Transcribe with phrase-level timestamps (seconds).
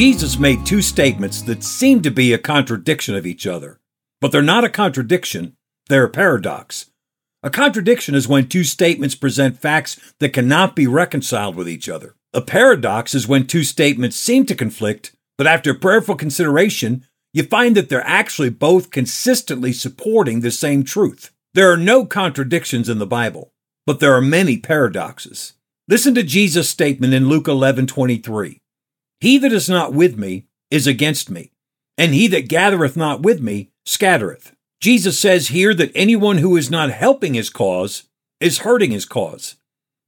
[0.00, 3.80] Jesus made two statements that seem to be a contradiction of each other.
[4.18, 5.58] But they're not a contradiction,
[5.90, 6.90] they're a paradox.
[7.42, 12.14] A contradiction is when two statements present facts that cannot be reconciled with each other.
[12.32, 17.04] A paradox is when two statements seem to conflict, but after prayerful consideration,
[17.34, 21.30] you find that they're actually both consistently supporting the same truth.
[21.52, 23.52] There are no contradictions in the Bible,
[23.84, 25.52] but there are many paradoxes.
[25.88, 28.59] Listen to Jesus' statement in Luke 11:23.
[29.20, 31.52] He that is not with me is against me,
[31.98, 34.52] and he that gathereth not with me scattereth.
[34.80, 38.04] Jesus says here that anyone who is not helping his cause
[38.40, 39.56] is hurting his cause.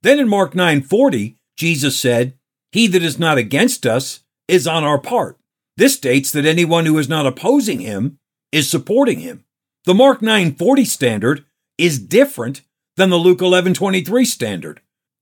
[0.03, 2.35] Then in Mark 9:40, Jesus said,
[2.73, 5.39] "He that is not against us is on our part."
[5.77, 8.19] This states that anyone who is not opposing him
[8.51, 9.45] is supporting him.
[9.85, 11.45] The Mark 9:40 standard
[11.77, 12.63] is different
[12.97, 14.81] than the Luke 11:23 standard.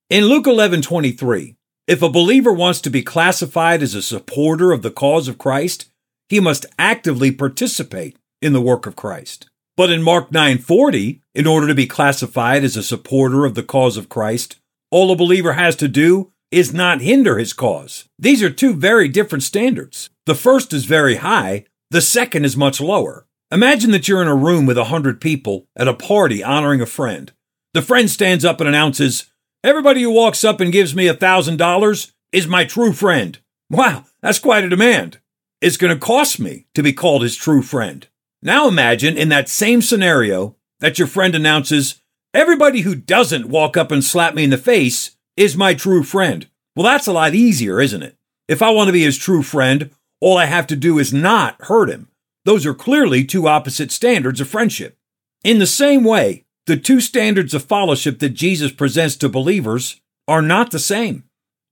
[0.09, 1.57] In Luke 11:23,
[1.91, 5.91] if a believer wants to be classified as a supporter of the cause of Christ,
[6.29, 9.51] he must actively participate in the work of Christ.
[9.77, 13.97] But in Mark 9:40, in order to be classified as a supporter of the cause
[13.97, 14.55] of Christ,
[14.93, 18.05] all a believer has to do is not hinder his cause.
[18.17, 20.11] These are two very different standards.
[20.27, 23.27] The first is very high, the second is much lower.
[23.51, 26.87] Imagine that you're in a room with a hundred people at a party honoring a
[26.87, 27.33] friend.
[27.75, 29.30] The friend stands up and announces,
[29.63, 33.39] Everybody who walks up and gives me a thousand dollars is my true friend.
[33.69, 35.19] Wow, that's quite a demand.
[35.61, 38.07] It's going to cost me to be called his true friend.
[38.43, 42.01] Now imagine in that same scenario that your friend announces,
[42.33, 46.49] everybody who doesn't walk up and slap me in the face is my true friend.
[46.75, 48.17] Well, that's a lot easier, isn't it?
[48.49, 49.91] If I want to be his true friend,
[50.23, 52.09] all I have to do is not hurt him.
[52.47, 54.97] Those are clearly two opposite standards of friendship.
[55.45, 60.41] In the same way, the two standards of fellowship that Jesus presents to believers are
[60.41, 61.25] not the same.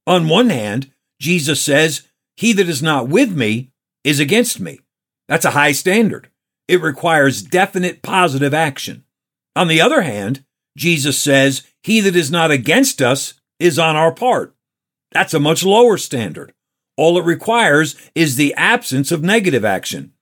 [0.08, 3.70] On one hand, Jesus says, He that is not with me
[4.02, 4.80] is against me.
[5.28, 6.30] That's a high standard.
[6.66, 9.04] It requires definite positive action.
[9.54, 10.44] On the other hand,
[10.76, 14.56] Jesus says, He that is not against us is on our part.
[15.12, 16.52] That's a much lower standard.
[16.96, 20.14] All it requires is the absence of negative action.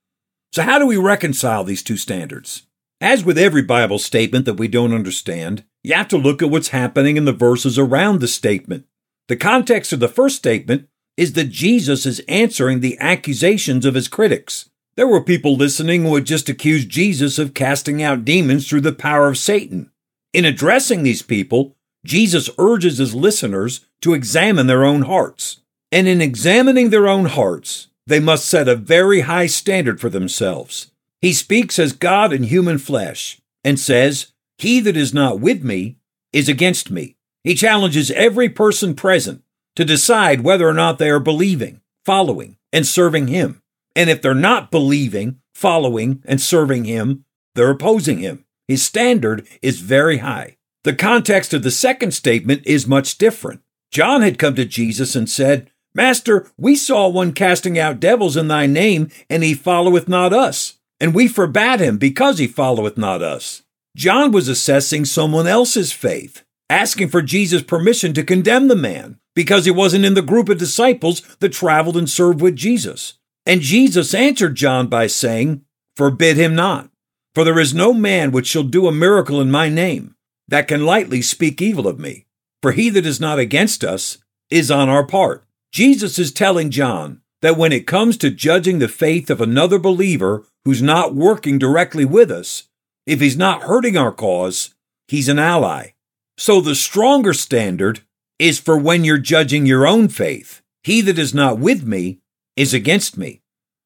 [0.53, 2.66] So, how do we reconcile these two standards?
[2.99, 6.69] As with every Bible statement that we don't understand, you have to look at what's
[6.69, 8.85] happening in the verses around the statement.
[9.27, 14.07] The context of the first statement is that Jesus is answering the accusations of his
[14.07, 14.69] critics.
[14.95, 18.93] There were people listening who had just accused Jesus of casting out demons through the
[18.93, 19.91] power of Satan.
[20.33, 25.61] In addressing these people, Jesus urges his listeners to examine their own hearts.
[25.91, 30.91] And in examining their own hearts, they must set a very high standard for themselves.
[31.27, 35.97] He speaks as God in human flesh and says, He that is not with me
[36.31, 37.17] is against me.
[37.43, 39.43] He challenges every person present
[39.75, 43.61] to decide whether or not they are believing, following, and serving Him.
[43.93, 48.45] And if they're not believing, following, and serving him, they're opposing him.
[48.69, 50.55] His standard is very high.
[50.85, 53.59] The context of the second statement is much different.
[53.91, 58.47] John had come to Jesus and said, Master, we saw one casting out devils in
[58.47, 60.76] thy name, and he followeth not us.
[60.99, 63.63] And we forbade him because he followeth not us.
[63.95, 69.65] John was assessing someone else's faith, asking for Jesus' permission to condemn the man because
[69.65, 73.13] he wasn't in the group of disciples that traveled and served with Jesus.
[73.45, 75.61] And Jesus answered John by saying,
[75.95, 76.89] Forbid him not,
[77.33, 80.15] for there is no man which shall do a miracle in my name
[80.47, 82.25] that can lightly speak evil of me.
[82.61, 84.17] For he that is not against us
[84.49, 85.45] is on our part.
[85.71, 90.45] Jesus is telling John that when it comes to judging the faith of another believer
[90.65, 92.69] who's not working directly with us,
[93.05, 94.73] if he's not hurting our cause,
[95.07, 95.91] he's an ally.
[96.37, 98.01] So the stronger standard
[98.39, 100.61] is for when you're judging your own faith.
[100.83, 102.19] He that is not with me
[102.55, 103.41] is against me.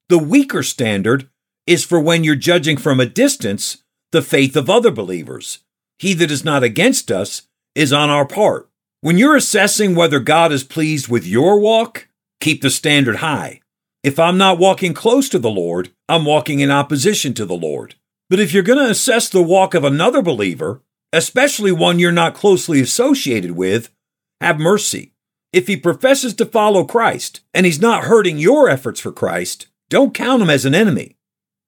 [0.09, 1.29] The weaker standard
[1.65, 5.59] is for when you're judging from a distance the faith of other believers.
[5.99, 7.43] He that is not against us
[7.75, 8.69] is on our part.
[9.01, 12.07] When you're assessing whether God is pleased with your walk,
[12.41, 13.61] keep the standard high.
[14.03, 17.95] If I'm not walking close to the Lord, I'm walking in opposition to the Lord.
[18.29, 20.81] But if you're going to assess the walk of another believer,
[21.13, 23.91] especially one you're not closely associated with,
[24.39, 25.13] have mercy.
[25.53, 30.13] If he professes to follow Christ and he's not hurting your efforts for Christ, don't
[30.13, 31.17] count him as an enemy.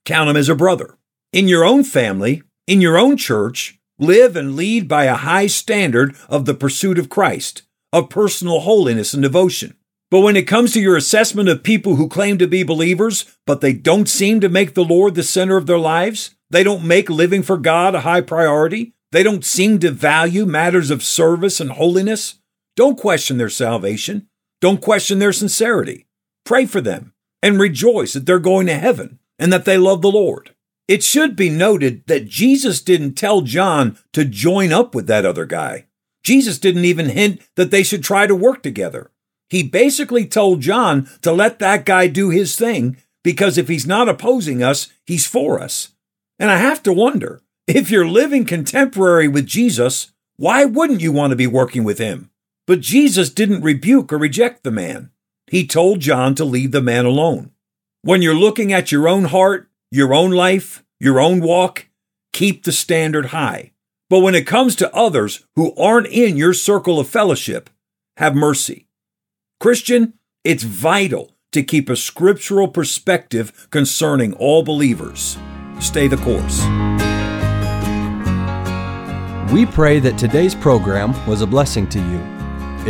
[0.05, 0.97] count him as a brother.
[1.31, 6.15] In your own family, in your own church, live and lead by a high standard
[6.29, 9.75] of the pursuit of Christ, of personal holiness and devotion.
[10.13, 13.61] But when it comes to your assessment of people who claim to be believers, but
[13.61, 17.09] they don't seem to make the Lord the center of their lives, they don't make
[17.09, 21.71] living for God a high priority, they don't seem to value matters of service and
[21.71, 22.35] holiness,
[22.75, 24.27] don't question their salvation.
[24.61, 26.05] Don't question their sincerity.
[26.45, 30.11] Pray for them and rejoice that they're going to heaven and that they love the
[30.11, 30.53] Lord.
[30.87, 35.47] It should be noted that Jesus didn't tell John to join up with that other
[35.47, 35.87] guy.
[36.23, 39.09] Jesus didn't even hint that they should try to work together.
[39.53, 44.09] He basically told John to let that guy do his thing because if he's not
[44.09, 45.89] opposing us, he's for us.
[46.39, 51.33] And I have to wonder if you're living contemporary with Jesus, why wouldn't you want
[51.33, 52.31] to be working with him?
[52.65, 55.11] But Jesus didn't rebuke or reject the man.
[55.45, 57.51] He told John to leave the man alone.
[58.01, 61.89] When you're looking at your own heart, your own life, your own walk,
[62.31, 63.73] keep the standard high.
[64.09, 67.69] But when it comes to others who aren't in your circle of fellowship,
[68.17, 68.87] have mercy.
[69.63, 75.37] Christian, it's vital to keep a scriptural perspective concerning all believers.
[75.79, 76.59] Stay the course.
[79.53, 82.19] We pray that today's program was a blessing to you.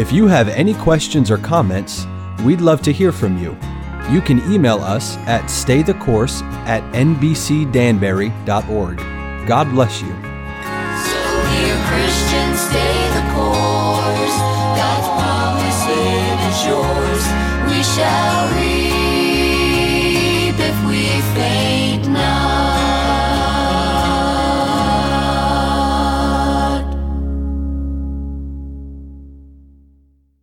[0.01, 2.07] If you have any questions or comments,
[2.43, 3.55] we'd love to hear from you.
[4.09, 8.97] You can email us at staythecourse at nbcdanbury.org.
[9.47, 10.32] God bless you.